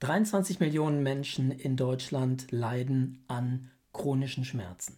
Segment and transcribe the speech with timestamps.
[0.00, 4.96] 23 Millionen Menschen in Deutschland leiden an chronischen Schmerzen.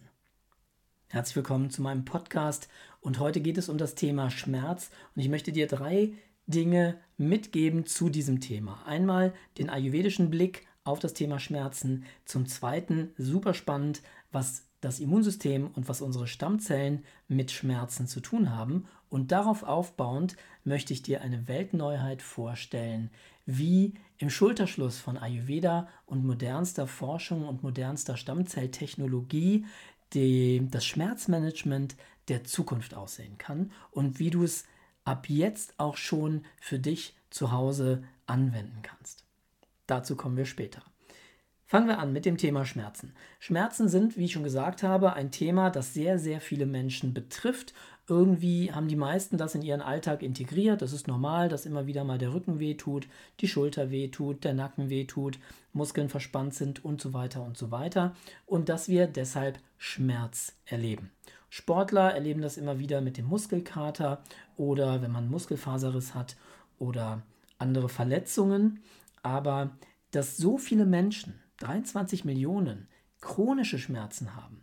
[1.07, 5.29] Herzlich willkommen zu meinem Podcast und heute geht es um das Thema Schmerz und ich
[5.29, 6.13] möchte dir drei
[6.45, 8.83] Dinge mitgeben zu diesem Thema.
[8.85, 15.71] Einmal den ayurvedischen Blick auf das Thema Schmerzen, zum zweiten super spannend, was das Immunsystem
[15.73, 21.21] und was unsere Stammzellen mit Schmerzen zu tun haben und darauf aufbauend möchte ich dir
[21.21, 23.09] eine Weltneuheit vorstellen,
[23.45, 29.65] wie im Schulterschluss von Ayurveda und modernster Forschung und modernster Stammzelltechnologie
[30.13, 31.95] die, das Schmerzmanagement
[32.27, 34.65] der Zukunft aussehen kann und wie du es
[35.03, 39.25] ab jetzt auch schon für dich zu Hause anwenden kannst.
[39.87, 40.83] Dazu kommen wir später.
[41.65, 43.13] Fangen wir an mit dem Thema Schmerzen.
[43.39, 47.73] Schmerzen sind, wie ich schon gesagt habe, ein Thema, das sehr, sehr viele Menschen betrifft
[48.11, 50.81] irgendwie haben die meisten das in ihren Alltag integriert.
[50.81, 53.07] Das ist normal, dass immer wieder mal der Rücken wehtut,
[53.39, 55.39] die Schulter wehtut, der Nacken wehtut,
[55.71, 58.13] Muskeln verspannt sind und so weiter und so weiter.
[58.45, 61.09] Und dass wir deshalb Schmerz erleben.
[61.49, 64.21] Sportler erleben das immer wieder mit dem Muskelkater
[64.57, 66.35] oder wenn man Muskelfaserriss hat
[66.79, 67.21] oder
[67.59, 68.81] andere Verletzungen.
[69.23, 69.71] Aber
[70.11, 72.89] dass so viele Menschen, 23 Millionen,
[73.21, 74.61] chronische Schmerzen haben,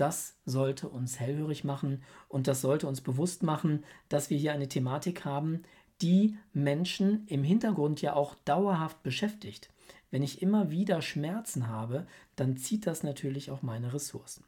[0.00, 4.68] das sollte uns hellhörig machen und das sollte uns bewusst machen, dass wir hier eine
[4.68, 5.62] Thematik haben,
[6.00, 9.68] die Menschen im Hintergrund ja auch dauerhaft beschäftigt.
[10.10, 14.44] Wenn ich immer wieder Schmerzen habe, dann zieht das natürlich auch meine Ressourcen.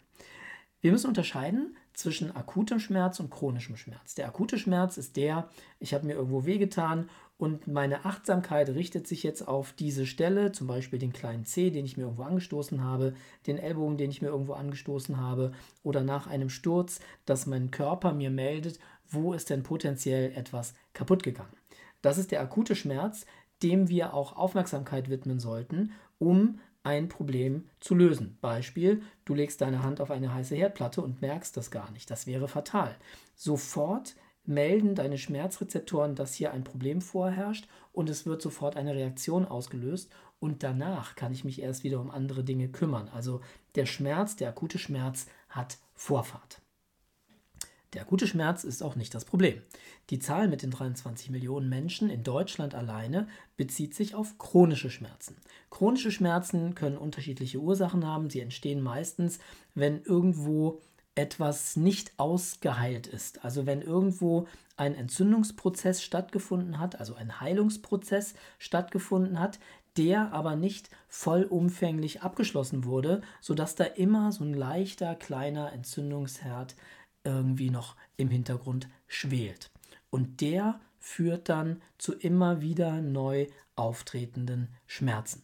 [0.81, 4.14] Wir müssen unterscheiden zwischen akutem Schmerz und chronischem Schmerz.
[4.14, 9.22] Der akute Schmerz ist der, ich habe mir irgendwo wehgetan und meine Achtsamkeit richtet sich
[9.22, 13.14] jetzt auf diese Stelle, zum Beispiel den kleinen C, den ich mir irgendwo angestoßen habe,
[13.47, 18.12] den Ellbogen, den ich mir irgendwo angestoßen habe, oder nach einem Sturz, dass mein Körper
[18.12, 21.56] mir meldet, wo ist denn potenziell etwas kaputt gegangen.
[22.00, 23.27] Das ist der akute Schmerz,
[23.62, 28.38] dem wir auch Aufmerksamkeit widmen sollten, um ein Problem zu lösen.
[28.41, 32.10] Beispiel, du legst deine Hand auf eine heiße Herdplatte und merkst das gar nicht.
[32.10, 32.97] Das wäre fatal.
[33.37, 39.47] Sofort melden deine Schmerzrezeptoren, dass hier ein Problem vorherrscht und es wird sofort eine Reaktion
[39.47, 40.10] ausgelöst
[40.41, 43.08] und danach kann ich mich erst wieder um andere Dinge kümmern.
[43.08, 43.41] Also
[43.76, 46.60] der Schmerz, der akute Schmerz hat Vorfahrt.
[47.92, 49.60] Der akute Schmerz ist auch nicht das Problem.
[50.08, 55.36] Die Zahl mit den 23 Millionen Menschen in Deutschland alleine bezieht sich auf chronische Schmerzen.
[55.69, 58.31] Chronische Schmerzen können unterschiedliche Ursachen haben.
[58.31, 59.41] Sie entstehen meistens,
[59.75, 60.81] wenn irgendwo
[61.15, 63.45] etwas nicht ausgeheilt ist.
[63.45, 64.47] Also wenn irgendwo
[64.77, 69.59] ein Entzündungsprozess stattgefunden hat, also ein Heilungsprozess stattgefunden hat,
[69.97, 76.77] der aber nicht vollumfänglich abgeschlossen wurde, sodass da immer so ein leichter kleiner Entzündungsherd
[77.25, 79.71] irgendwie noch im Hintergrund schwelt.
[80.11, 85.43] Und der führt dann zu immer wieder neu auftretenden Schmerzen.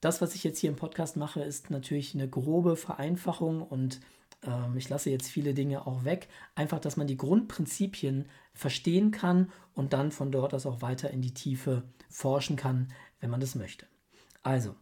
[0.00, 4.00] Das, was ich jetzt hier im Podcast mache, ist natürlich eine grobe Vereinfachung und
[4.44, 6.28] ähm, ich lasse jetzt viele Dinge auch weg.
[6.54, 11.22] Einfach, dass man die Grundprinzipien verstehen kann und dann von dort aus auch weiter in
[11.22, 12.88] die Tiefe forschen kann,
[13.20, 13.86] wenn man das möchte.
[14.42, 14.74] Also,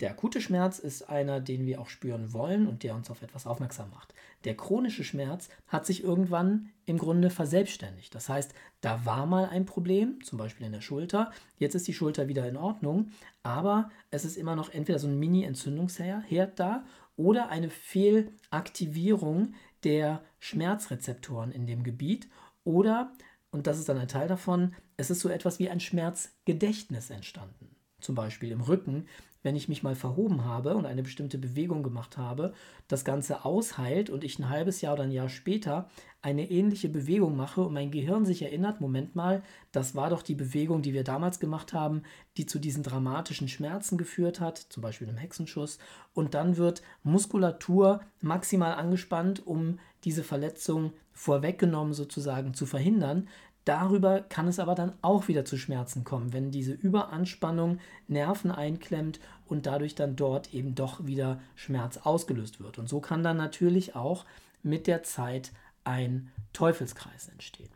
[0.00, 3.46] der akute Schmerz ist einer, den wir auch spüren wollen und der uns auf etwas
[3.46, 4.14] aufmerksam macht.
[4.44, 8.14] Der chronische Schmerz hat sich irgendwann im Grunde verselbstständigt.
[8.14, 11.30] Das heißt, da war mal ein Problem, zum Beispiel in der Schulter.
[11.58, 13.10] Jetzt ist die Schulter wieder in Ordnung,
[13.42, 16.84] aber es ist immer noch entweder so ein Mini-Entzündungsherd da
[17.20, 19.52] oder eine Fehlaktivierung
[19.84, 22.30] der Schmerzrezeptoren in dem Gebiet
[22.64, 23.12] oder,
[23.50, 27.76] und das ist dann ein Teil davon, es ist so etwas wie ein Schmerzgedächtnis entstanden.
[28.00, 29.06] Zum Beispiel im Rücken
[29.42, 32.52] wenn ich mich mal verhoben habe und eine bestimmte Bewegung gemacht habe,
[32.88, 35.88] das Ganze ausheilt und ich ein halbes Jahr oder ein Jahr später
[36.22, 39.42] eine ähnliche Bewegung mache und mein Gehirn sich erinnert, Moment mal,
[39.72, 42.02] das war doch die Bewegung, die wir damals gemacht haben,
[42.36, 45.78] die zu diesen dramatischen Schmerzen geführt hat, zum Beispiel im Hexenschuss,
[46.12, 53.28] und dann wird Muskulatur maximal angespannt, um diese Verletzung vorweggenommen sozusagen zu verhindern.
[53.70, 59.20] Darüber kann es aber dann auch wieder zu Schmerzen kommen, wenn diese Überanspannung Nerven einklemmt
[59.46, 62.80] und dadurch dann dort eben doch wieder Schmerz ausgelöst wird.
[62.80, 64.24] Und so kann dann natürlich auch
[64.64, 65.52] mit der Zeit
[65.84, 67.70] ein Teufelskreis entstehen.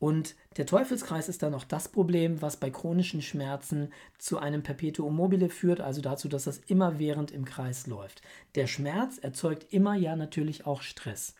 [0.00, 5.14] Und der Teufelskreis ist dann auch das Problem, was bei chronischen Schmerzen zu einem Perpetuum
[5.14, 8.22] mobile führt, also dazu, dass das immerwährend im Kreis läuft.
[8.56, 11.36] Der Schmerz erzeugt immer ja natürlich auch Stress.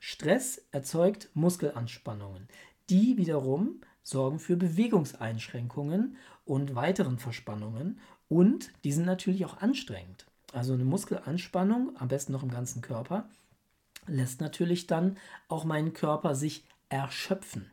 [0.00, 2.46] Stress erzeugt Muskelanspannungen.
[2.90, 10.26] Die wiederum sorgen für Bewegungseinschränkungen und weiteren Verspannungen und die sind natürlich auch anstrengend.
[10.52, 13.28] Also eine Muskelanspannung, am besten noch im ganzen Körper,
[14.06, 15.18] lässt natürlich dann
[15.48, 17.70] auch meinen Körper sich erschöpfen.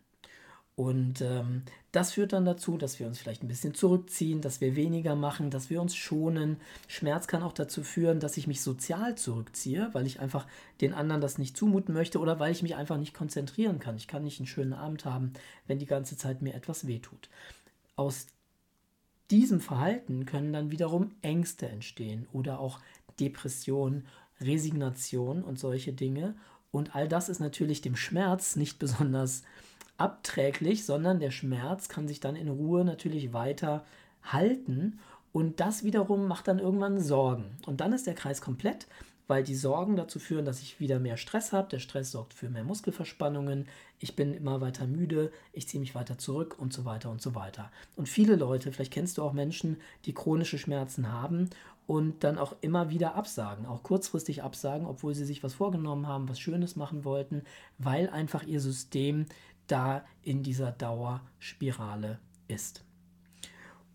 [0.76, 1.64] Und ähm,
[1.94, 5.50] das führt dann dazu, dass wir uns vielleicht ein bisschen zurückziehen, dass wir weniger machen,
[5.50, 6.58] dass wir uns schonen.
[6.90, 10.46] Schmerz kann auch dazu führen, dass ich mich sozial zurückziehe, weil ich einfach
[10.82, 13.96] den anderen das nicht zumuten möchte oder weil ich mich einfach nicht konzentrieren kann.
[13.96, 15.32] Ich kann nicht einen schönen Abend haben,
[15.66, 17.30] wenn die ganze Zeit mir etwas wehtut.
[17.96, 18.28] Aus
[19.32, 22.82] diesem Verhalten können dann wiederum Ängste entstehen oder auch
[23.18, 24.04] Depression,
[24.42, 26.36] Resignation und solche Dinge.
[26.72, 29.44] Und all das ist natürlich dem Schmerz nicht besonders
[29.98, 33.86] abträglich, sondern der Schmerz kann sich dann in Ruhe natürlich weiter
[34.24, 35.00] halten
[35.32, 37.58] und das wiederum macht dann irgendwann Sorgen.
[37.66, 38.88] Und dann ist der Kreis komplett,
[39.28, 41.68] weil die Sorgen dazu führen, dass ich wieder mehr Stress habe.
[41.70, 43.68] Der Stress sorgt für mehr Muskelverspannungen.
[44.00, 47.36] Ich bin immer weiter müde, ich ziehe mich weiter zurück und so weiter und so
[47.36, 47.72] weiter.
[47.96, 51.50] Und viele Leute, vielleicht kennst du auch Menschen, die chronische Schmerzen haben
[51.88, 56.30] und dann auch immer wieder absagen, auch kurzfristig absagen, obwohl sie sich was vorgenommen haben,
[56.30, 57.44] was Schönes machen wollten,
[57.78, 59.26] weil einfach ihr System
[59.68, 62.84] da in dieser Dauerspirale ist.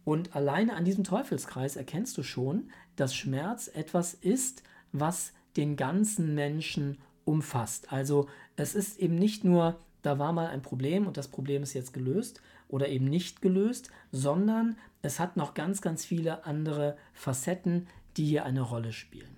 [0.05, 4.63] Und alleine an diesem Teufelskreis erkennst du schon, dass Schmerz etwas ist,
[4.93, 7.93] was den ganzen Menschen umfasst.
[7.93, 11.75] Also es ist eben nicht nur, da war mal ein Problem und das Problem ist
[11.75, 17.87] jetzt gelöst oder eben nicht gelöst, sondern es hat noch ganz, ganz viele andere Facetten,
[18.17, 19.37] die hier eine Rolle spielen.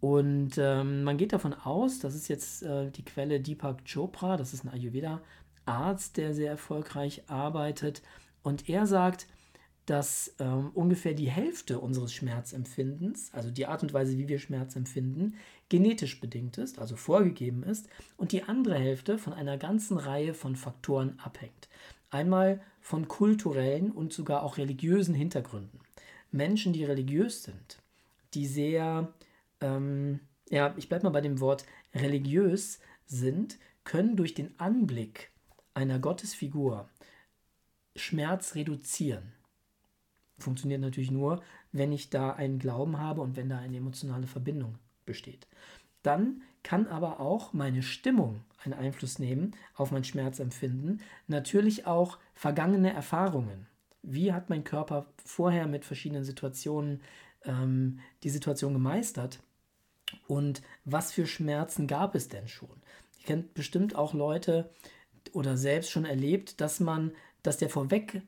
[0.00, 4.54] Und ähm, man geht davon aus, das ist jetzt äh, die Quelle Deepak Chopra, das
[4.54, 5.20] ist ein Ayurveda
[5.66, 8.02] Arzt, der sehr erfolgreich arbeitet.
[8.42, 9.26] Und er sagt,
[9.86, 14.76] dass ähm, ungefähr die Hälfte unseres Schmerzempfindens, also die Art und Weise, wie wir Schmerz
[14.76, 15.34] empfinden,
[15.68, 20.54] genetisch bedingt ist, also vorgegeben ist, und die andere Hälfte von einer ganzen Reihe von
[20.54, 21.68] Faktoren abhängt.
[22.10, 25.80] Einmal von kulturellen und sogar auch religiösen Hintergründen.
[26.30, 27.78] Menschen, die religiös sind,
[28.34, 29.12] die sehr,
[29.60, 31.64] ähm, ja, ich bleibe mal bei dem Wort
[31.94, 35.30] religiös sind, können durch den Anblick
[35.80, 36.88] einer Gottesfigur
[37.96, 39.32] Schmerz reduzieren.
[40.38, 41.42] Funktioniert natürlich nur,
[41.72, 45.46] wenn ich da einen Glauben habe und wenn da eine emotionale Verbindung besteht.
[46.02, 51.00] Dann kann aber auch meine Stimmung einen Einfluss nehmen auf mein Schmerzempfinden.
[51.28, 53.66] Natürlich auch vergangene Erfahrungen.
[54.02, 57.00] Wie hat mein Körper vorher mit verschiedenen Situationen
[57.44, 59.40] ähm, die Situation gemeistert?
[60.26, 62.82] Und was für Schmerzen gab es denn schon?
[63.20, 64.70] Ihr kennt bestimmt auch Leute,
[65.32, 67.12] oder selbst schon erlebt, dass man,
[67.42, 68.22] dass der vorweg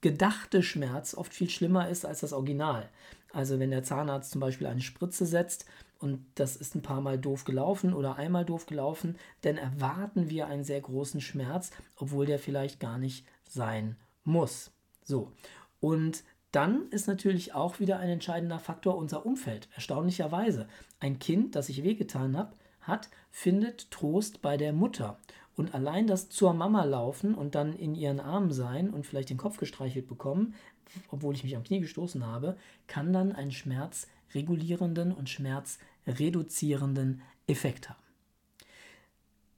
[0.00, 2.88] gedachte Schmerz oft viel schlimmer ist als das Original.
[3.32, 5.66] Also wenn der Zahnarzt zum Beispiel eine Spritze setzt
[5.98, 10.46] und das ist ein paar Mal doof gelaufen oder einmal doof gelaufen, dann erwarten wir
[10.46, 14.70] einen sehr großen Schmerz, obwohl der vielleicht gar nicht sein muss.
[15.04, 15.32] So.
[15.80, 16.22] Und
[16.52, 19.68] dann ist natürlich auch wieder ein entscheidender Faktor unser Umfeld.
[19.74, 20.68] Erstaunlicherweise.
[21.00, 25.18] Ein Kind, das sich wehgetan hat, hat, findet Trost bei der Mutter.
[25.58, 29.38] Und allein das zur Mama laufen und dann in ihren Armen sein und vielleicht den
[29.38, 30.54] Kopf gestreichelt bekommen,
[31.10, 32.56] obwohl ich mich am Knie gestoßen habe,
[32.86, 37.98] kann dann einen schmerzregulierenden und schmerzreduzierenden Effekt haben.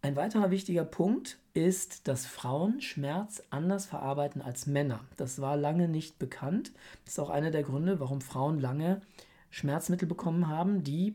[0.01, 5.05] Ein weiterer wichtiger Punkt ist, dass Frauen Schmerz anders verarbeiten als Männer.
[5.19, 6.73] Das war lange nicht bekannt.
[7.05, 9.03] Das ist auch einer der Gründe, warum Frauen lange
[9.51, 11.15] Schmerzmittel bekommen haben, die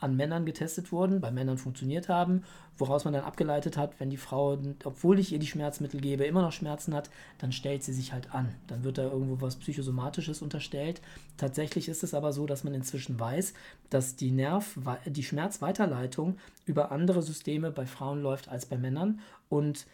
[0.00, 2.44] an Männern getestet wurden, bei Männern funktioniert haben,
[2.76, 6.42] woraus man dann abgeleitet hat, wenn die Frau, obwohl ich ihr die Schmerzmittel gebe, immer
[6.42, 8.54] noch Schmerzen hat, dann stellt sie sich halt an.
[8.68, 11.00] Dann wird da irgendwo was Psychosomatisches unterstellt.
[11.36, 13.54] Tatsächlich ist es aber so, dass man inzwischen weiß,
[13.90, 19.86] dass die Nerv, die Schmerzweiterleitung über andere Systeme bei Frauen läuft als bei Männern und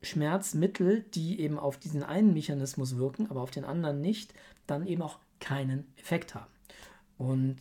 [0.00, 4.32] Schmerzmittel, die eben auf diesen einen Mechanismus wirken, aber auf den anderen nicht,
[4.66, 6.50] dann eben auch keinen Effekt haben.
[7.18, 7.56] Und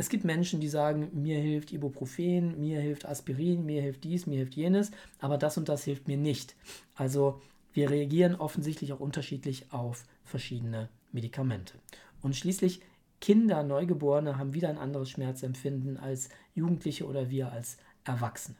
[0.00, 4.38] es gibt Menschen, die sagen, mir hilft Ibuprofen, mir hilft Aspirin, mir hilft dies, mir
[4.38, 6.56] hilft jenes, aber das und das hilft mir nicht.
[6.94, 7.42] Also
[7.74, 11.74] wir reagieren offensichtlich auch unterschiedlich auf verschiedene Medikamente.
[12.22, 12.80] Und schließlich
[13.20, 18.56] Kinder, Neugeborene haben wieder ein anderes Schmerzempfinden als Jugendliche oder wir als Erwachsene.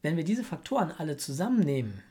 [0.00, 2.02] Wenn wir diese Faktoren alle zusammennehmen,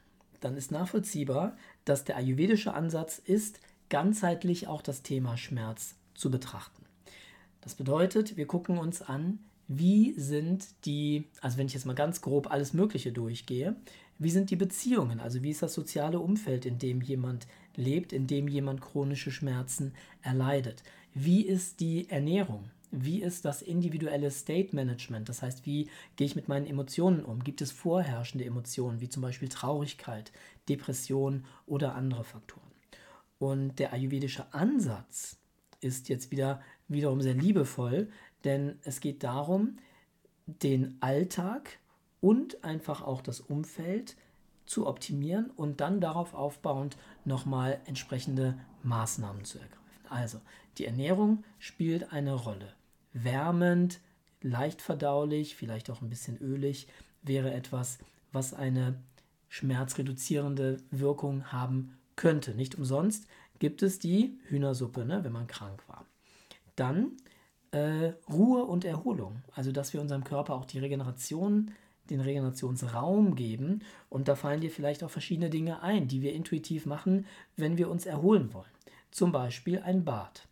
[0.41, 6.85] dann ist nachvollziehbar, dass der ayurvedische Ansatz ist, ganzheitlich auch das Thema Schmerz zu betrachten.
[7.66, 12.22] Das bedeutet, wir gucken uns an, wie sind die, also wenn ich jetzt mal ganz
[12.22, 13.76] grob alles Mögliche durchgehe,
[14.20, 18.28] wie sind die Beziehungen, also wie ist das soziale Umfeld, in dem jemand lebt, in
[18.28, 20.84] dem jemand chronische Schmerzen erleidet?
[21.16, 22.70] Wie ist die Ernährung?
[22.92, 25.28] Wie ist das individuelle State Management?
[25.28, 27.44] Das heißt, wie gehe ich mit meinen Emotionen um?
[27.44, 30.32] Gibt es vorherrschende Emotionen, wie zum Beispiel Traurigkeit,
[30.70, 32.62] Depression oder andere Faktoren?
[33.40, 35.40] Und der ayurvedische Ansatz
[35.82, 38.10] ist jetzt wieder wiederum sehr liebevoll,
[38.44, 39.77] denn es geht darum,
[40.46, 41.80] den Alltag
[42.22, 44.15] und einfach auch das Umfeld
[44.65, 49.82] zu optimieren und dann darauf aufbauend nochmal entsprechende Maßnahmen zu ergreifen.
[50.10, 50.42] Also,
[50.77, 52.74] die Ernährung spielt eine Rolle.
[53.13, 54.00] Wärmend,
[54.42, 56.88] leicht verdaulich, vielleicht auch ein bisschen ölig,
[57.24, 57.98] wäre etwas,
[58.32, 58.96] was eine
[59.50, 62.54] schmerzreduzierende Wirkung haben könnte.
[62.54, 63.27] Nicht umsonst
[63.60, 66.05] gibt es die Hühnersuppe, ne, wenn man krank war.
[66.75, 67.12] Dann
[67.72, 71.72] äh, Ruhe und Erholung, also dass wir unserem Körper auch die Regeneration,
[72.10, 73.82] den Regenerationsraum geben.
[74.10, 77.89] Und da fallen dir vielleicht auch verschiedene Dinge ein, die wir intuitiv machen, wenn wir
[77.89, 78.70] uns erholen wollen.
[79.12, 80.48] Zum Beispiel ein Bad.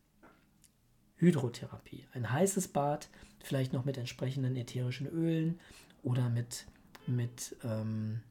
[1.17, 2.05] Hydrotherapie.
[2.13, 3.09] Ein heißes Bad,
[3.41, 5.59] vielleicht noch mit entsprechenden ätherischen Ölen
[6.01, 6.65] oder mit,
[7.07, 8.21] mit ähm,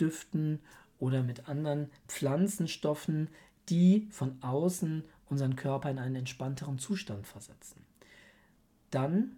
[0.00, 0.60] Düften
[0.98, 3.28] oder mit anderen Pflanzenstoffen,
[3.68, 7.84] die von außen unseren Körper in einen entspannteren Zustand versetzen.
[8.90, 9.36] Dann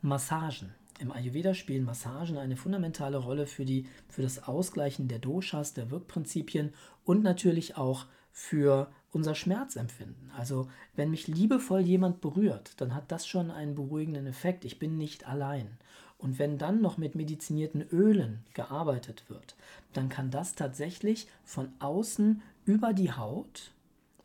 [0.00, 0.74] Massagen.
[1.00, 5.90] Im Ayurveda spielen Massagen eine fundamentale Rolle für, die, für das Ausgleichen der Doshas, der
[5.90, 6.72] Wirkprinzipien
[7.04, 10.30] und natürlich auch für unser Schmerzempfinden.
[10.36, 14.64] Also wenn mich liebevoll jemand berührt, dann hat das schon einen beruhigenden Effekt.
[14.64, 15.78] Ich bin nicht allein.
[16.18, 19.54] Und wenn dann noch mit medizinierten Ölen gearbeitet wird,
[19.92, 23.72] dann kann das tatsächlich von außen über die Haut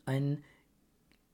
[0.06, 0.44] einen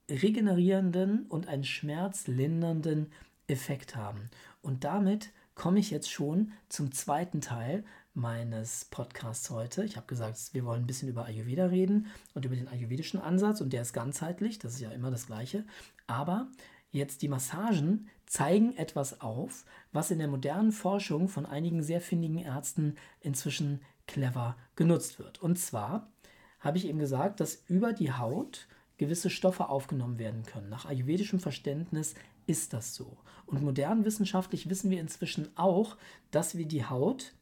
[0.09, 3.11] regenerierenden und einen schmerzlindernden
[3.47, 4.29] Effekt haben.
[4.61, 9.83] Und damit komme ich jetzt schon zum zweiten Teil meines Podcasts heute.
[9.83, 13.61] Ich habe gesagt, wir wollen ein bisschen über Ayurveda reden und über den ayurvedischen Ansatz
[13.61, 15.65] und der ist ganzheitlich, das ist ja immer das gleiche.
[16.07, 16.47] Aber
[16.91, 22.39] jetzt die Massagen zeigen etwas auf, was in der modernen Forschung von einigen sehr findigen
[22.39, 25.41] Ärzten inzwischen clever genutzt wird.
[25.41, 26.11] Und zwar
[26.59, 28.67] habe ich eben gesagt, dass über die Haut
[28.99, 30.69] gewisse Stoffe aufgenommen werden können.
[30.69, 32.13] Nach ayurvedischem Verständnis
[32.45, 33.17] ist das so.
[33.47, 35.97] Und modern wissenschaftlich wissen wir inzwischen auch,
[36.29, 37.33] dass wir die Haut,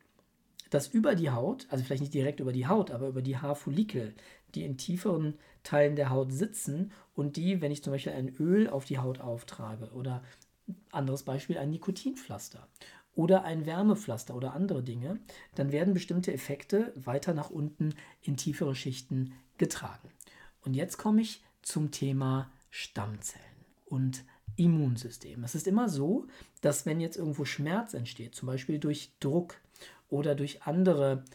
[0.69, 4.13] dass über die Haut, also vielleicht nicht direkt über die Haut, aber über die Haarfollikel,
[4.55, 5.33] die in tieferen
[5.63, 9.19] Teilen der Haut sitzen und die, wenn ich zum Beispiel ein Öl auf die Haut
[9.19, 10.23] auftrage oder
[10.91, 12.67] anderes Beispiel ein Nikotinpflaster
[13.15, 15.19] oder ein Wärmepflaster oder andere Dinge,
[15.55, 20.09] dann werden bestimmte Effekte weiter nach unten in tiefere Schichten getragen.
[20.61, 23.43] Und jetzt komme ich zum Thema Stammzellen
[23.85, 24.23] und
[24.55, 25.43] Immunsystem.
[25.43, 26.25] Es ist immer so,
[26.61, 29.55] dass wenn jetzt irgendwo Schmerz entsteht, zum Beispiel durch Druck
[30.09, 31.25] oder durch andere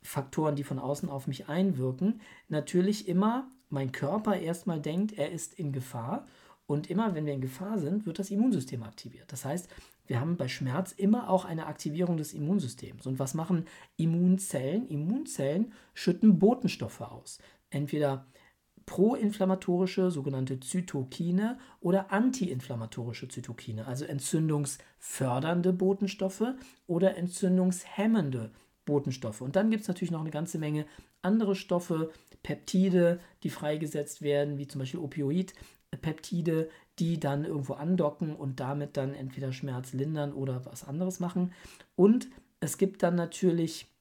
[0.00, 5.54] Faktoren, die von außen auf mich einwirken, natürlich immer mein Körper erstmal denkt, er ist
[5.54, 6.26] in Gefahr
[6.66, 9.30] und immer, wenn wir in Gefahr sind, wird das Immunsystem aktiviert.
[9.30, 9.68] Das heißt,
[10.06, 13.06] wir haben bei Schmerz immer auch eine Aktivierung des Immunsystems.
[13.06, 14.88] Und was machen Immunzellen?
[14.88, 17.38] Immunzellen schütten Botenstoffe aus.
[17.70, 18.26] Entweder
[18.86, 26.54] proinflammatorische, sogenannte Zytokine oder antiinflammatorische Zytokine, also entzündungsfördernde Botenstoffe
[26.86, 28.50] oder entzündungshemmende
[28.84, 29.40] Botenstoffe.
[29.40, 30.86] Und dann gibt es natürlich noch eine ganze Menge
[31.22, 32.10] andere Stoffe,
[32.42, 35.54] Peptide, die freigesetzt werden, wie zum Beispiel Opioid,
[36.00, 41.52] Peptide, die dann irgendwo andocken und damit dann entweder Schmerz lindern oder was anderes machen.
[41.94, 42.28] Und
[42.60, 43.91] es gibt dann natürlich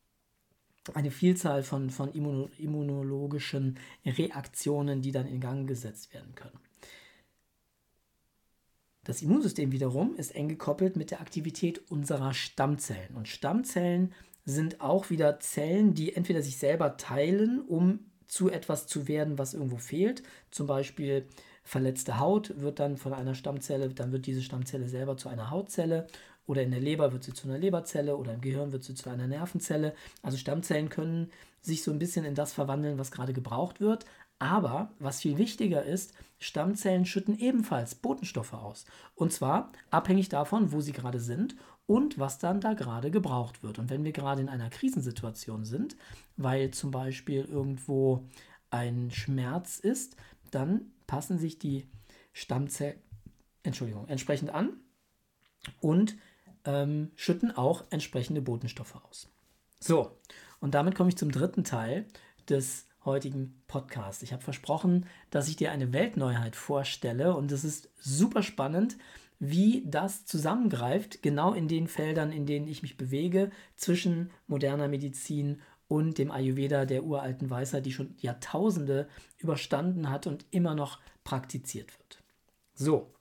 [0.93, 6.59] eine Vielzahl von, von immunologischen Reaktionen, die dann in Gang gesetzt werden können.
[9.03, 13.15] Das Immunsystem wiederum ist eng gekoppelt mit der Aktivität unserer Stammzellen.
[13.15, 14.13] Und Stammzellen
[14.45, 19.53] sind auch wieder Zellen, die entweder sich selber teilen, um zu etwas zu werden, was
[19.53, 20.23] irgendwo fehlt.
[20.51, 21.27] Zum Beispiel
[21.63, 26.07] verletzte Haut wird dann von einer Stammzelle, dann wird diese Stammzelle selber zu einer Hautzelle
[26.45, 29.09] oder in der Leber wird sie zu einer Leberzelle oder im Gehirn wird sie zu
[29.09, 29.93] einer Nervenzelle.
[30.21, 31.29] Also Stammzellen können
[31.61, 34.05] sich so ein bisschen in das verwandeln, was gerade gebraucht wird.
[34.39, 38.85] Aber was viel wichtiger ist, Stammzellen schütten ebenfalls Botenstoffe aus.
[39.13, 41.55] Und zwar abhängig davon, wo sie gerade sind
[41.85, 43.77] und was dann da gerade gebraucht wird.
[43.77, 45.95] Und wenn wir gerade in einer Krisensituation sind,
[46.37, 48.27] weil zum Beispiel irgendwo
[48.71, 50.15] ein Schmerz ist,
[50.49, 51.87] dann passen sich die
[52.33, 52.97] Stammzellen
[53.63, 54.79] Entschuldigung, entsprechend an
[55.79, 56.17] und
[56.65, 59.29] ähm, schütten auch entsprechende Botenstoffe aus.
[59.79, 60.11] So,
[60.59, 62.05] und damit komme ich zum dritten Teil
[62.49, 64.21] des heutigen Podcasts.
[64.21, 68.97] Ich habe versprochen, dass ich dir eine Weltneuheit vorstelle und es ist super spannend,
[69.39, 75.61] wie das zusammengreift, genau in den Feldern, in denen ich mich bewege, zwischen moderner Medizin
[75.87, 81.91] und dem Ayurveda der uralten Weisheit, die schon Jahrtausende überstanden hat und immer noch praktiziert
[81.97, 82.23] wird.
[82.75, 83.11] So,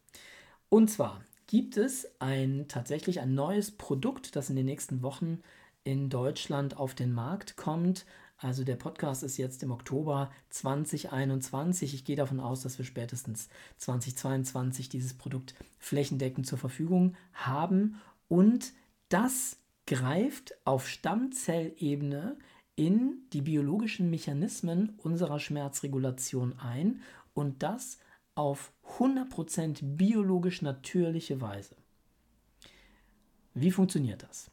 [0.69, 5.41] und zwar gibt es ein tatsächlich ein neues Produkt, das in den nächsten Wochen
[5.83, 8.07] in Deutschland auf den Markt kommt.
[8.39, 11.93] Also der Podcast ist jetzt im Oktober 2021.
[11.93, 18.01] Ich gehe davon aus, dass wir spätestens 2022 dieses Produkt flächendeckend zur Verfügung haben.
[18.29, 18.73] Und
[19.09, 19.57] das
[19.89, 22.39] greift auf Stammzellebene
[22.77, 27.03] in die biologischen Mechanismen unserer Schmerzregulation ein
[27.35, 27.99] und das
[28.37, 31.77] auf 100% biologisch natürliche Weise.
[33.55, 34.51] Wie funktioniert das?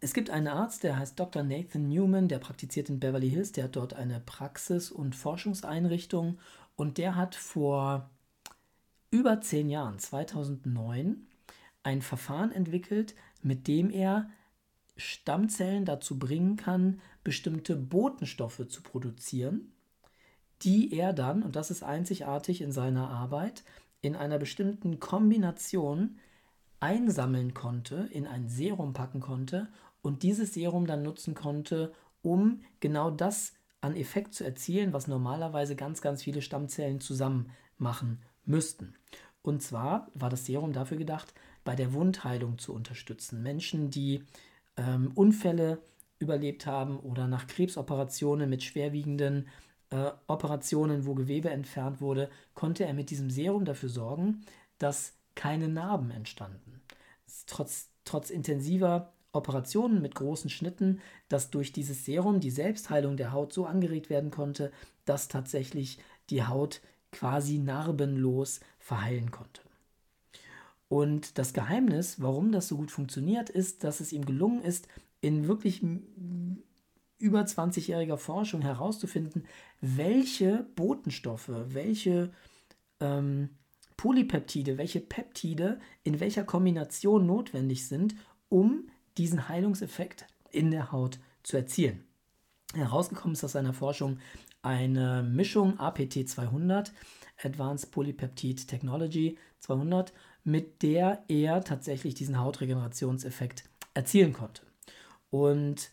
[0.00, 1.44] Es gibt einen Arzt, der heißt Dr.
[1.44, 6.40] Nathan Newman, der praktiziert in Beverly Hills, der hat dort eine Praxis- und Forschungseinrichtung
[6.74, 8.10] und der hat vor
[9.10, 11.26] über zehn Jahren, 2009,
[11.84, 14.28] ein Verfahren entwickelt, mit dem er
[14.96, 19.71] Stammzellen dazu bringen kann, bestimmte Botenstoffe zu produzieren,
[20.64, 23.64] die er dann, und das ist einzigartig in seiner Arbeit,
[24.00, 26.18] in einer bestimmten Kombination
[26.80, 29.68] einsammeln konnte, in ein Serum packen konnte
[30.02, 31.92] und dieses Serum dann nutzen konnte,
[32.22, 38.20] um genau das an Effekt zu erzielen, was normalerweise ganz, ganz viele Stammzellen zusammen machen
[38.44, 38.94] müssten.
[39.42, 43.42] Und zwar war das Serum dafür gedacht, bei der Wundheilung zu unterstützen.
[43.42, 44.24] Menschen, die
[44.76, 45.78] ähm, Unfälle
[46.18, 49.48] überlebt haben oder nach Krebsoperationen mit schwerwiegenden
[49.92, 54.44] äh, Operationen, wo Gewebe entfernt wurde, konnte er mit diesem Serum dafür sorgen,
[54.78, 56.80] dass keine Narben entstanden.
[57.46, 63.52] Trotz, trotz intensiver Operationen mit großen Schnitten, dass durch dieses Serum die Selbstheilung der Haut
[63.52, 64.72] so angeregt werden konnte,
[65.04, 65.98] dass tatsächlich
[66.30, 66.80] die Haut
[67.10, 69.62] quasi narbenlos verheilen konnte.
[70.88, 74.88] Und das Geheimnis, warum das so gut funktioniert, ist, dass es ihm gelungen ist,
[75.22, 75.82] in wirklich
[77.22, 79.46] über 20-jähriger Forschung herauszufinden,
[79.80, 82.32] welche Botenstoffe, welche
[83.00, 83.50] ähm,
[83.96, 88.16] Polypeptide, welche Peptide in welcher Kombination notwendig sind,
[88.48, 92.04] um diesen Heilungseffekt in der Haut zu erzielen.
[92.74, 94.18] Herausgekommen ist aus seiner Forschung
[94.62, 96.92] eine Mischung APT 200,
[97.44, 100.12] Advanced Polypeptide Technology 200,
[100.42, 103.64] mit der er tatsächlich diesen Hautregenerationseffekt
[103.94, 104.62] erzielen konnte.
[105.30, 105.92] Und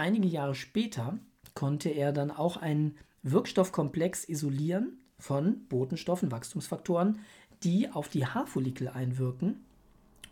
[0.00, 1.18] einige Jahre später
[1.54, 7.18] konnte er dann auch einen Wirkstoffkomplex isolieren von Botenstoffen, Wachstumsfaktoren,
[7.62, 9.60] die auf die Haarfollikel einwirken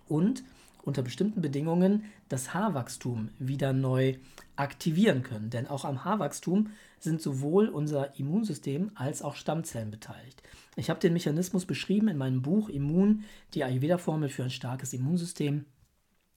[0.08, 0.42] und
[0.82, 4.14] unter bestimmten Bedingungen das Haarwachstum wieder neu
[4.56, 5.50] aktivieren können.
[5.50, 10.42] Denn auch am Haarwachstum sind sowohl unser Immunsystem als auch Stammzellen beteiligt.
[10.76, 15.66] Ich habe den Mechanismus beschrieben in meinem Buch Immun, die Ayurveda-Formel für ein starkes Immunsystem.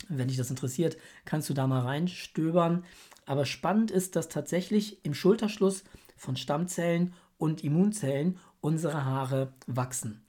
[0.09, 2.83] Wenn dich das interessiert, kannst du da mal reinstöbern.
[3.25, 5.83] Aber spannend ist, dass tatsächlich im Schulterschluss
[6.17, 10.23] von Stammzellen und Immunzellen unsere Haare wachsen.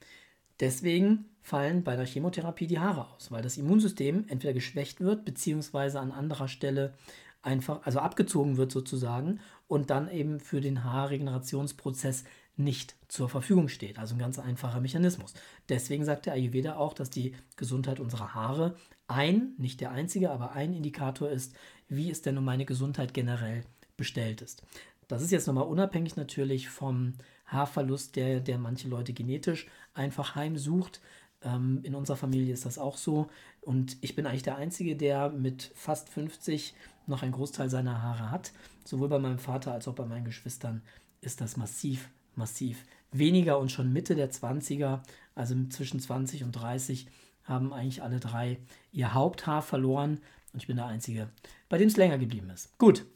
[0.60, 6.00] Deswegen fallen bei der Chemotherapie die Haare aus, weil das Immunsystem entweder geschwächt wird, beziehungsweise
[6.00, 6.94] an anderer Stelle
[7.42, 12.24] einfach, also abgezogen wird sozusagen und dann eben für den Haarregenerationsprozess
[12.56, 13.98] nicht zur Verfügung steht.
[13.98, 15.34] Also ein ganz einfacher Mechanismus.
[15.68, 18.76] Deswegen sagt der Ayurveda auch, dass die Gesundheit unserer Haare
[19.08, 21.54] ein, nicht der einzige, aber ein Indikator ist,
[21.96, 23.64] wie es denn um meine Gesundheit generell
[23.96, 24.62] bestellt ist.
[25.08, 27.14] Das ist jetzt nochmal unabhängig natürlich vom
[27.46, 31.00] Haarverlust, der, der manche Leute genetisch einfach heimsucht.
[31.42, 33.28] Ähm, in unserer Familie ist das auch so.
[33.60, 36.74] Und ich bin eigentlich der Einzige, der mit fast 50
[37.06, 38.52] noch einen Großteil seiner Haare hat.
[38.84, 40.82] Sowohl bei meinem Vater als auch bei meinen Geschwistern
[41.20, 43.58] ist das massiv, massiv weniger.
[43.58, 45.00] Und schon Mitte der 20er,
[45.34, 47.06] also zwischen 20 und 30,
[47.44, 48.58] haben eigentlich alle drei
[48.92, 50.20] ihr Haupthaar verloren.
[50.52, 51.30] Und ich bin der Einzige,
[51.68, 52.76] bei dem es länger geblieben ist.
[52.78, 53.06] Gut.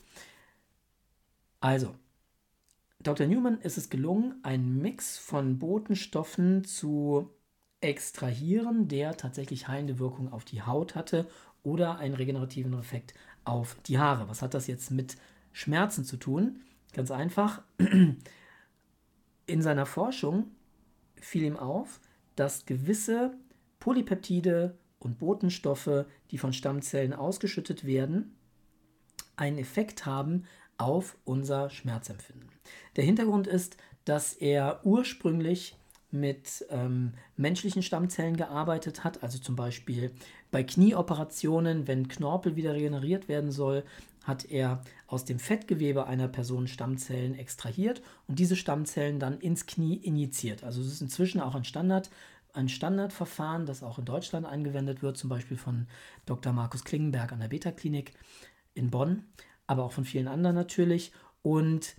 [1.61, 1.95] Also,
[3.01, 3.27] Dr.
[3.27, 7.31] Newman ist es gelungen, einen Mix von Botenstoffen zu
[7.81, 11.29] extrahieren, der tatsächlich heilende Wirkung auf die Haut hatte
[11.63, 14.29] oder einen regenerativen Effekt auf die Haare.
[14.29, 15.17] Was hat das jetzt mit
[15.53, 16.61] Schmerzen zu tun?
[16.93, 17.63] Ganz einfach.
[19.47, 20.49] In seiner Forschung
[21.21, 22.01] fiel ihm auf,
[22.35, 23.37] dass gewisse
[23.79, 28.37] Polypeptide und Botenstoffe, die von Stammzellen ausgeschüttet werden,
[29.37, 30.45] einen Effekt haben
[30.77, 32.51] auf unser Schmerzempfinden.
[32.97, 35.77] Der Hintergrund ist, dass er ursprünglich
[36.11, 40.13] mit ähm, menschlichen Stammzellen gearbeitet hat, also zum Beispiel
[40.51, 43.85] bei Knieoperationen, wenn Knorpel wieder regeneriert werden soll,
[44.25, 49.97] hat er aus dem Fettgewebe einer Person Stammzellen extrahiert und diese Stammzellen dann ins Knie
[49.97, 50.65] injiziert.
[50.65, 52.11] Also es ist inzwischen auch ein Standard,
[52.57, 55.87] ein Standardverfahren, das auch in Deutschland angewendet wird, zum Beispiel von
[56.25, 56.53] Dr.
[56.53, 58.13] Markus Klingenberg an der Beta-Klinik
[58.75, 59.25] in Bonn,
[59.67, 61.13] aber auch von vielen anderen natürlich.
[61.43, 61.97] Und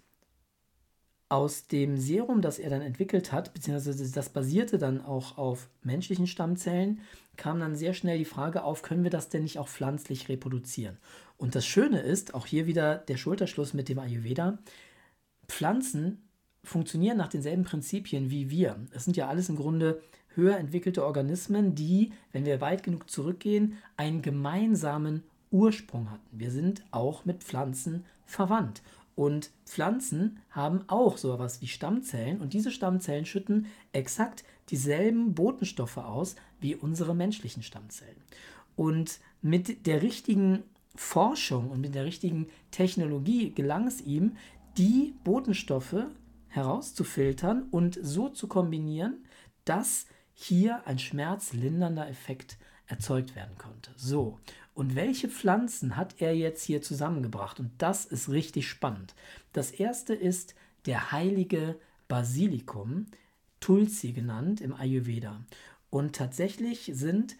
[1.30, 6.28] aus dem Serum, das er dann entwickelt hat, beziehungsweise das basierte dann auch auf menschlichen
[6.28, 7.02] Stammzellen,
[7.36, 10.98] kam dann sehr schnell die Frage auf, können wir das denn nicht auch pflanzlich reproduzieren?
[11.38, 14.58] Und das Schöne ist, auch hier wieder der Schulterschluss mit dem Ayurveda,
[15.48, 16.28] Pflanzen
[16.64, 18.78] funktionieren nach denselben Prinzipien wie wir.
[18.92, 20.02] Es sind ja alles im Grunde
[20.38, 26.40] höher entwickelte Organismen, die, wenn wir weit genug zurückgehen, einen gemeinsamen Ursprung hatten.
[26.40, 28.82] Wir sind auch mit Pflanzen verwandt.
[29.16, 35.98] Und Pflanzen haben auch so etwas wie Stammzellen und diese Stammzellen schütten exakt dieselben Botenstoffe
[35.98, 38.22] aus wie unsere menschlichen Stammzellen.
[38.76, 40.64] Und mit der richtigen
[40.96, 44.36] Forschung und mit der richtigen Technologie gelang es ihm,
[44.78, 46.06] die Botenstoffe
[46.50, 49.26] herauszufiltern und so zu kombinieren,
[49.66, 50.06] dass
[50.40, 53.92] hier ein schmerzlindernder Effekt erzeugt werden konnte.
[53.96, 54.40] So,
[54.76, 57.60] und welche Pflanzen hat er jetzt hier zusammengebracht?
[57.60, 59.16] Und das ist richtig spannend.
[59.52, 60.54] Das erste ist
[60.86, 63.08] der heilige Basilikum,
[63.60, 65.44] Tulsi genannt im Ayurveda.
[65.90, 67.36] Und tatsächlich sind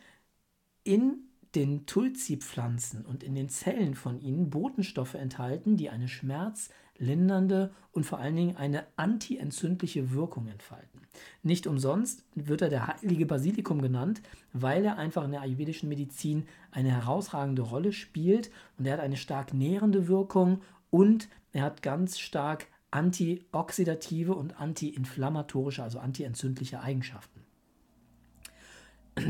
[0.84, 8.06] in den Tulsi-Pflanzen und in den Zellen von ihnen Botenstoffe enthalten, die eine schmerzlindernde und
[8.06, 11.02] vor allen Dingen eine antientzündliche Wirkung entfalten.
[11.44, 14.22] Nicht umsonst wird er der heilige Basilikum genannt,
[14.54, 19.18] weil er einfach in der ayurvedischen Medizin eine herausragende Rolle spielt und er hat eine
[19.18, 27.42] stark nährende Wirkung und er hat ganz stark antioxidative und antiinflammatorische, also antientzündliche Eigenschaften.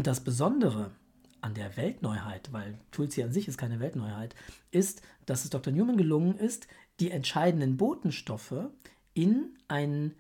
[0.03, 0.91] Das Besondere
[1.47, 4.35] an der Weltneuheit, weil Tulsi an sich ist keine Weltneuheit,
[4.69, 5.71] ist, dass es Dr.
[5.71, 6.67] Newman gelungen ist,
[6.99, 8.69] die entscheidenden Botenstoffe
[9.13, 10.13] in, ein,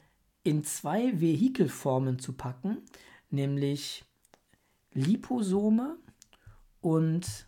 [0.43, 2.77] in zwei Vehikelformen zu packen,
[3.29, 4.05] nämlich
[4.93, 5.97] Liposome
[6.79, 7.45] und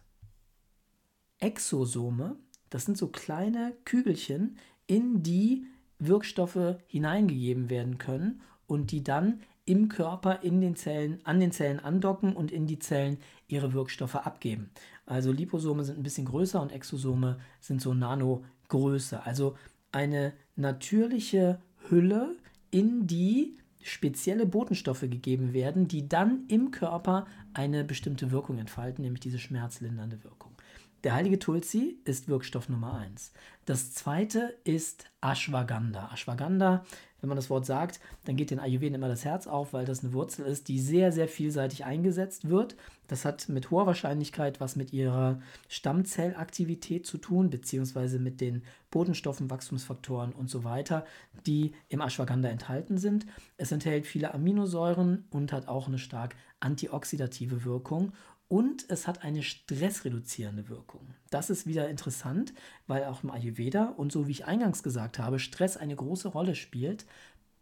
[1.37, 2.35] Exosome.
[2.69, 5.65] Das sind so kleine Kügelchen, in die
[5.99, 11.79] Wirkstoffe hineingegeben werden können und die dann im Körper in den Zellen, an den Zellen
[11.79, 14.71] andocken und in die Zellen ihre Wirkstoffe abgeben.
[15.05, 19.23] Also Liposome sind ein bisschen größer und Exosome sind so Nanogröße.
[19.23, 19.55] Also
[19.91, 22.35] eine natürliche Hülle,
[22.71, 29.21] in die spezielle Botenstoffe gegeben werden, die dann im Körper eine bestimmte Wirkung entfalten, nämlich
[29.21, 30.51] diese schmerzlindernde Wirkung.
[31.03, 33.31] Der heilige Tulsi ist Wirkstoff Nummer 1.
[33.69, 36.09] Das zweite ist Ashwagandha.
[36.11, 36.83] Ashwagandha
[37.21, 40.03] wenn man das Wort sagt, dann geht den Ayurveden immer das Herz auf, weil das
[40.03, 42.75] eine Wurzel ist, die sehr, sehr vielseitig eingesetzt wird.
[43.07, 49.49] Das hat mit hoher Wahrscheinlichkeit was mit ihrer Stammzellaktivität zu tun, beziehungsweise mit den Botenstoffen,
[49.49, 51.05] Wachstumsfaktoren und so weiter,
[51.45, 53.25] die im Ashwagandha enthalten sind.
[53.57, 58.13] Es enthält viele Aminosäuren und hat auch eine stark antioxidative Wirkung
[58.49, 61.13] und es hat eine stressreduzierende Wirkung.
[61.29, 62.53] Das ist wieder interessant,
[62.87, 66.55] weil auch im Ayurveda und so wie ich eingangs gesagt habe, Stress eine große Rolle
[66.55, 67.05] spielt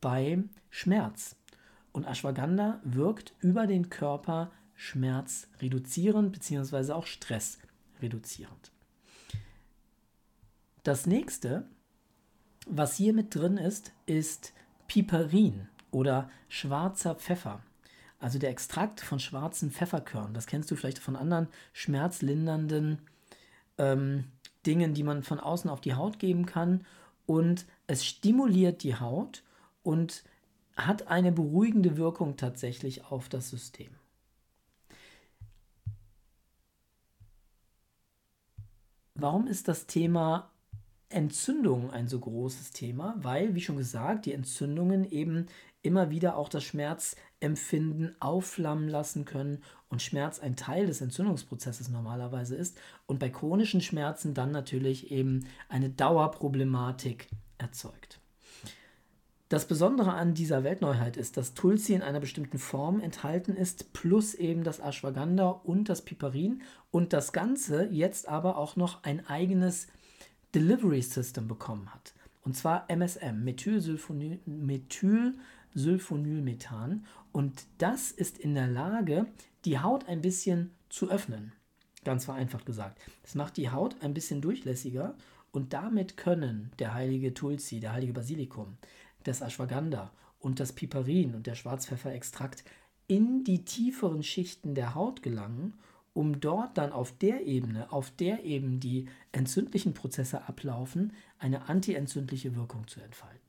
[0.02, 1.36] beim Schmerz.
[1.92, 6.94] Und Ashwagandha wirkt über den Körper schmerzreduzierend bzw.
[6.94, 8.72] auch stressreduzierend.
[10.84, 11.68] Das nächste,
[12.66, 14.54] was hier mit drin ist, ist
[14.88, 17.62] Piperin oder schwarzer Pfeffer.
[18.20, 23.00] Also der Extrakt von schwarzen Pfefferkörnern, das kennst du vielleicht von anderen schmerzlindernden
[23.78, 24.26] ähm,
[24.66, 26.86] Dingen, die man von außen auf die Haut geben kann.
[27.26, 29.44] Und es stimuliert die Haut
[29.84, 30.24] und
[30.76, 33.90] hat eine beruhigende Wirkung tatsächlich auf das System.
[39.16, 40.52] Warum ist das Thema
[41.10, 43.16] Entzündung ein so großes Thema?
[43.18, 45.48] Weil, wie schon gesagt, die Entzündungen eben
[45.88, 52.56] immer wieder auch das Schmerzempfinden aufflammen lassen können und Schmerz ein Teil des Entzündungsprozesses normalerweise
[52.56, 58.20] ist und bei chronischen Schmerzen dann natürlich eben eine Dauerproblematik erzeugt.
[59.50, 64.36] Das Besondere an dieser Weltneuheit ist, dass Tulsi in einer bestimmten Form enthalten ist, plus
[64.36, 69.88] eben das Ashwagandha und das Piperin und das Ganze jetzt aber auch noch ein eigenes
[70.54, 72.14] Delivery System bekommen hat.
[72.44, 75.36] Und zwar MSM, Methylsulfonil, Methyl
[75.76, 79.28] Sulfonylmethan und das ist in der Lage,
[79.66, 81.54] die Haut ein bisschen zu öffnen.
[82.04, 83.02] Ganz vereinfacht gesagt.
[83.24, 85.16] Es macht die Haut ein bisschen durchlässiger
[85.52, 88.78] und damit können der heilige Tulsi, der heilige Basilikum,
[89.24, 92.64] das Ashwagandha und das Piperin und der Schwarzpfefferextrakt
[93.08, 95.74] in die tieferen Schichten der Haut gelangen,
[96.14, 102.56] um dort dann auf der Ebene, auf der eben die entzündlichen Prozesse ablaufen, eine antientzündliche
[102.56, 103.47] Wirkung zu entfalten.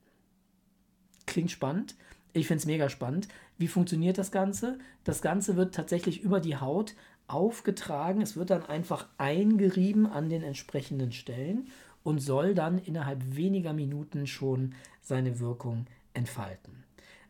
[1.29, 1.95] Klingt spannend.
[2.33, 3.27] Ich finde es mega spannend.
[3.59, 4.79] Wie funktioniert das Ganze?
[5.03, 6.95] Das Ganze wird tatsächlich über die Haut
[7.27, 8.19] aufgetragen.
[8.23, 11.67] Es wird dann einfach eingerieben an den entsprechenden Stellen
[12.01, 16.83] und soll dann innerhalb weniger Minuten schon seine Wirkung entfalten.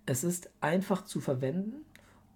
[0.06, 1.84] Es ist einfach zu verwenden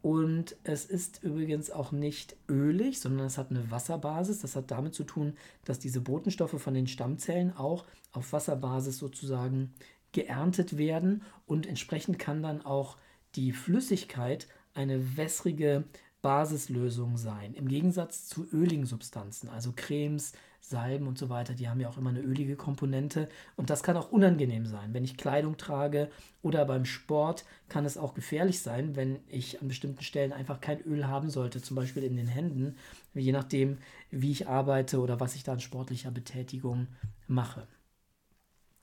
[0.02, 4.42] und es ist übrigens auch nicht ölig, sondern es hat eine Wasserbasis.
[4.42, 9.74] Das hat damit zu tun, dass diese Botenstoffe von den Stammzellen auch auf Wasserbasis sozusagen
[10.14, 12.98] geerntet werden und entsprechend kann dann auch
[13.36, 15.84] die Flüssigkeit eine wässrige
[16.22, 17.54] Basislösung sein.
[17.54, 21.98] Im Gegensatz zu öligen Substanzen, also Cremes, Salben und so weiter, die haben ja auch
[21.98, 24.94] immer eine ölige Komponente und das kann auch unangenehm sein.
[24.94, 26.10] Wenn ich Kleidung trage
[26.42, 30.80] oder beim Sport kann es auch gefährlich sein, wenn ich an bestimmten Stellen einfach kein
[30.84, 32.78] Öl haben sollte, zum Beispiel in den Händen,
[33.14, 36.88] je nachdem, wie ich arbeite oder was ich da an sportlicher Betätigung
[37.28, 37.68] mache.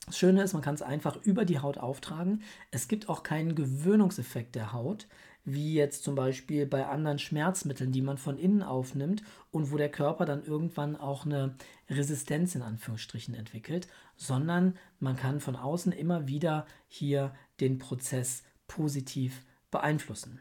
[0.05, 2.41] Das Schöne ist, man kann es einfach über die Haut auftragen.
[2.71, 5.07] Es gibt auch keinen Gewöhnungseffekt der Haut
[5.43, 9.89] wie jetzt zum Beispiel bei anderen Schmerzmitteln, die man von innen aufnimmt und wo der
[9.89, 11.55] Körper dann irgendwann auch eine
[11.89, 19.43] Resistenz in Anführungsstrichen entwickelt, sondern man kann von außen immer wieder hier den Prozess positiv
[19.71, 20.39] beeinflussen.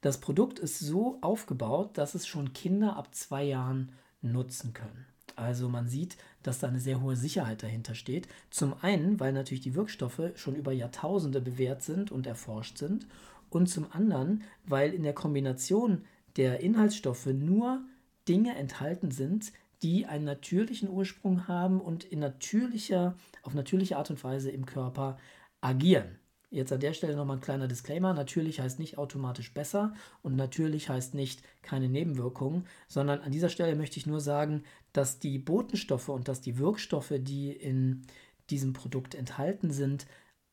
[0.00, 5.06] Das Produkt ist so aufgebaut, dass es schon Kinder ab zwei Jahren nutzen können.
[5.36, 8.28] Also man sieht, dass da eine sehr hohe Sicherheit dahinter steht.
[8.50, 13.06] Zum einen, weil natürlich die Wirkstoffe schon über Jahrtausende bewährt sind und erforscht sind
[13.50, 16.04] und zum anderen, weil in der Kombination
[16.36, 17.84] der Inhaltsstoffe nur
[18.28, 24.22] Dinge enthalten sind, die einen natürlichen Ursprung haben und in natürlicher, auf natürliche Art und
[24.22, 25.18] Weise im Körper
[25.60, 26.18] agieren.
[26.52, 28.12] Jetzt an der Stelle nochmal ein kleiner Disclaimer.
[28.12, 33.74] Natürlich heißt nicht automatisch besser und natürlich heißt nicht keine Nebenwirkungen, sondern an dieser Stelle
[33.74, 34.62] möchte ich nur sagen,
[34.92, 38.02] dass die Botenstoffe und dass die Wirkstoffe, die in
[38.50, 40.06] diesem Produkt enthalten sind,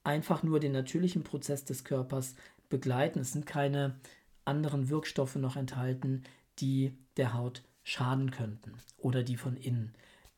[0.05, 2.35] einfach nur den natürlichen Prozess des Körpers
[2.69, 3.19] begleiten.
[3.19, 3.99] Es sind keine
[4.45, 6.23] anderen Wirkstoffe noch enthalten,
[6.59, 9.93] die der Haut schaden könnten oder die von innen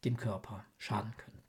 [0.06, 1.41] dem Körper schaden können.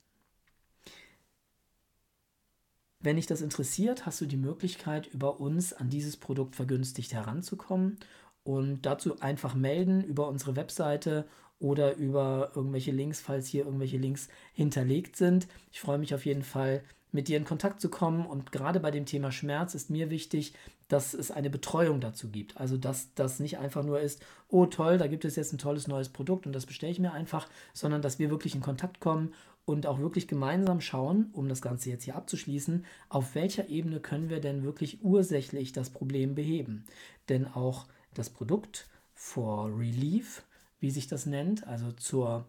[3.03, 7.99] Wenn dich das interessiert, hast du die Möglichkeit, über uns an dieses Produkt vergünstigt heranzukommen
[8.45, 11.27] und dazu einfach melden über unsere Webseite
[11.59, 15.49] oder über irgendwelche Links, falls hier irgendwelche Links hinterlegt sind.
[15.73, 18.27] Ich freue mich auf jeden Fall, mit dir in Kontakt zu kommen.
[18.27, 20.55] Und gerade bei dem Thema Schmerz ist mir wichtig,
[20.88, 22.57] dass es eine Betreuung dazu gibt.
[22.59, 25.87] Also, dass das nicht einfach nur ist, oh toll, da gibt es jetzt ein tolles
[25.88, 29.33] neues Produkt und das bestelle ich mir einfach, sondern dass wir wirklich in Kontakt kommen
[29.64, 34.29] und auch wirklich gemeinsam schauen, um das Ganze jetzt hier abzuschließen, auf welcher Ebene können
[34.29, 36.85] wir denn wirklich ursächlich das Problem beheben.
[37.29, 40.44] Denn auch das Produkt for Relief,
[40.81, 42.46] wie sich das nennt, also zur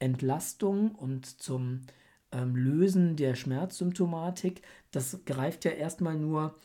[0.00, 1.82] Entlastung und zum
[2.32, 6.56] ähm, Lösen der Schmerzsymptomatik, das greift ja erstmal nur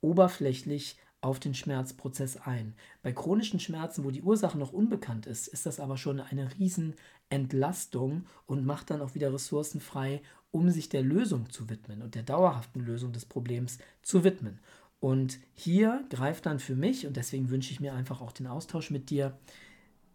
[0.00, 2.74] oberflächlich auf den Schmerzprozess ein.
[3.02, 8.26] Bei chronischen Schmerzen, wo die Ursache noch unbekannt ist, ist das aber schon eine Riesenentlastung
[8.46, 12.22] und macht dann auch wieder Ressourcen frei, um sich der Lösung zu widmen und der
[12.22, 14.60] dauerhaften Lösung des Problems zu widmen.
[15.00, 18.90] Und hier greift dann für mich, und deswegen wünsche ich mir einfach auch den Austausch
[18.90, 19.38] mit dir,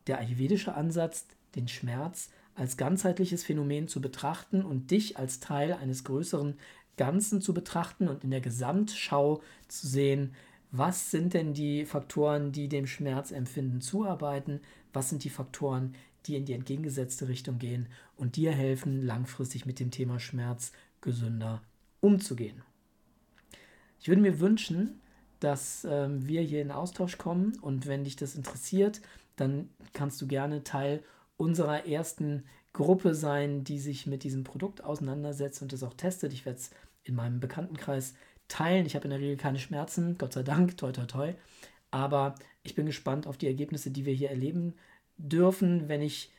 [0.08, 6.04] der ayurvedische Ansatz, den Schmerz als ganzheitliches Phänomen zu betrachten und dich als Teil eines
[6.04, 6.58] größeren
[6.98, 10.34] Ganzen zu betrachten und in der Gesamtschau zu sehen,
[10.72, 14.62] was sind denn die Faktoren, die dem Schmerzempfinden zuarbeiten,
[14.94, 19.80] was sind die Faktoren, die in die entgegengesetzte Richtung gehen und dir helfen, langfristig mit
[19.80, 21.62] dem Thema Schmerz gesünder
[22.00, 22.62] umzugehen.
[24.00, 25.02] Ich würde mir wünschen,
[25.40, 29.02] dass ähm, wir hier in Austausch kommen und wenn dich das interessiert,
[29.36, 31.04] dann kannst du gerne Teil
[31.38, 36.32] unserer ersten Gruppe sein, die sich mit diesem Produkt auseinandersetzt und es auch testet.
[36.34, 36.72] Ich werde es
[37.04, 38.14] in meinem Bekanntenkreis
[38.52, 38.86] teilen.
[38.86, 41.34] Ich habe in der Regel keine Schmerzen, Gott sei Dank, toi toi toi.
[41.90, 44.76] Aber ich bin gespannt auf die Ergebnisse, die wir hier erleben
[45.18, 46.32] dürfen, wenn ich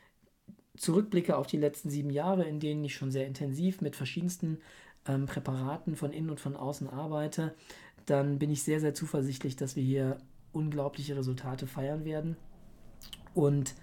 [0.76, 4.58] zurückblicke auf die letzten sieben Jahre, in denen ich schon sehr intensiv mit verschiedensten
[5.06, 7.54] ähm, Präparaten von innen und von außen arbeite,
[8.06, 10.18] dann bin ich sehr, sehr zuversichtlich, dass wir hier
[10.52, 12.36] unglaubliche Resultate feiern werden.
[13.34, 13.74] Und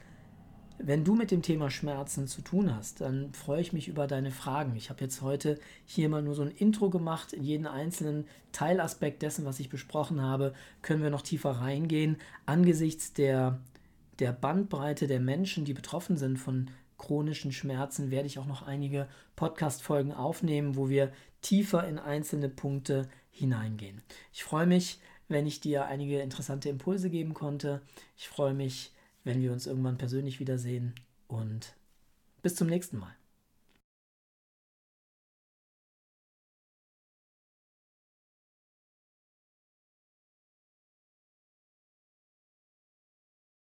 [0.82, 4.32] wenn du mit dem Thema Schmerzen zu tun hast, dann freue ich mich über deine
[4.32, 4.76] Fragen.
[4.76, 7.34] Ich habe jetzt heute hier mal nur so ein Intro gemacht.
[7.34, 12.18] In jeden einzelnen Teilaspekt dessen, was ich besprochen habe, können wir noch tiefer reingehen.
[12.46, 13.60] Angesichts der,
[14.20, 19.08] der Bandbreite der Menschen, die betroffen sind von chronischen Schmerzen, werde ich auch noch einige
[19.36, 21.12] Podcast-Folgen aufnehmen, wo wir
[21.42, 24.02] tiefer in einzelne Punkte hineingehen.
[24.34, 27.82] Ich freue mich, wenn ich dir einige interessante Impulse geben konnte.
[28.18, 28.92] Ich freue mich,
[29.30, 30.96] wenn wir uns irgendwann persönlich wiedersehen.
[31.28, 31.76] Und
[32.42, 33.16] bis zum nächsten Mal.